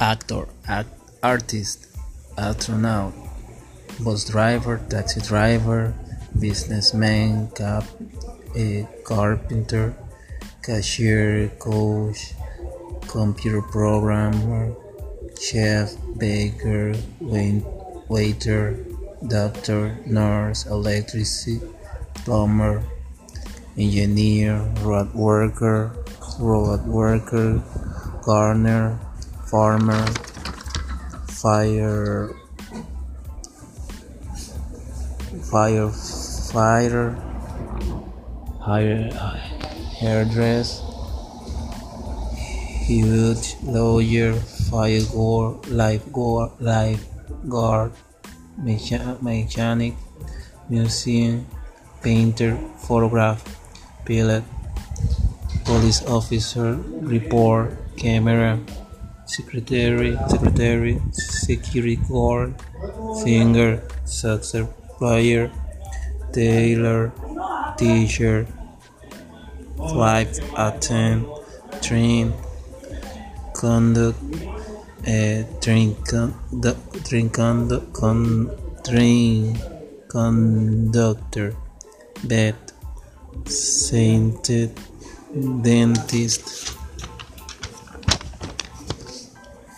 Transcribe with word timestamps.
actor, 0.00 0.48
act, 0.66 0.88
artist, 1.22 1.86
astronaut, 2.38 3.12
bus 4.00 4.24
driver, 4.28 4.80
taxi 4.88 5.20
driver, 5.20 5.94
businessman, 6.38 7.50
cap, 7.50 7.84
a 8.56 8.86
carpenter, 9.04 9.94
cashier, 10.62 11.48
coach, 11.58 12.34
computer 13.08 13.62
programmer, 13.62 14.74
chef, 15.40 15.94
baker, 16.16 16.94
wait, 17.20 17.62
waiter, 18.08 18.76
doctor, 19.28 19.98
nurse, 20.06 20.66
electrician, 20.66 21.60
plumber, 22.14 22.82
engineer, 23.76 24.60
road 24.80 25.12
worker, 25.14 25.92
road 26.38 26.86
worker, 26.86 27.62
gardener, 28.22 28.98
farmer, 29.50 30.06
fire 31.26 32.30
firefighter, 35.50 37.06
hairdresser, 39.98 40.84
huge 42.86 43.56
lawyer, 43.62 44.34
fireguard, 44.70 45.68
life 45.70 46.04
guard 47.48 47.92
mechanic, 48.62 49.94
musician, 50.68 51.46
painter, 52.02 52.56
photograph, 52.78 53.42
pilot, 54.04 54.44
police 55.64 56.04
officer, 56.06 56.74
report, 57.00 57.76
camera, 57.96 58.58
secretary, 59.34 60.16
secretary, 60.28 61.00
security 61.12 61.96
guard, 62.08 62.54
singer, 63.22 63.82
success 64.04 64.66
player, 64.98 65.50
tailor, 66.32 67.12
teacher, 67.78 68.46
flight 69.76 70.40
attendant, 70.56 71.28
train, 71.80 72.32
conduct, 73.54 74.18
uh, 75.06 75.42
train, 75.60 75.94
conduct, 76.10 77.06
train, 77.08 77.30
conduct, 77.30 77.92
con, 77.92 78.50
train 78.84 79.56
conductor, 80.08 81.54
vet, 82.22 82.72
sainted, 83.46 84.72
dentist, 85.62 86.76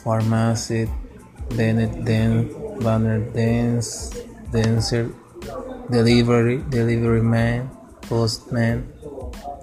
pharmacist, 0.02 0.92
Bennett, 1.56 2.04
Dan, 2.04 2.48
banner 2.80 3.20
dance, 3.32 4.10
dancer, 4.50 5.12
delivery, 5.90 6.62
delivery 6.70 7.22
man, 7.22 7.70
postman, 8.02 8.92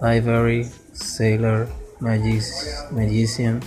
library, 0.01 0.63
sailor, 0.93 1.67
magic, 1.99 2.43
magician, 2.91 3.61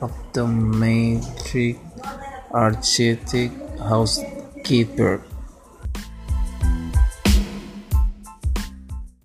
optometric, 0.00 1.78
architect, 2.50 3.54
housekeeper. 3.78 5.22